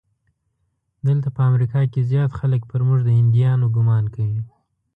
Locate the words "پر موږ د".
2.71-3.09